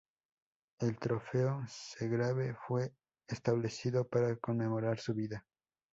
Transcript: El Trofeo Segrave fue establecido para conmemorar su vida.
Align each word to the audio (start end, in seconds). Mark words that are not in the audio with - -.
El 0.79 0.97
Trofeo 0.97 1.63
Segrave 1.67 2.57
fue 2.65 2.91
establecido 3.27 4.07
para 4.09 4.35
conmemorar 4.35 4.97
su 4.99 5.13
vida. 5.13 5.45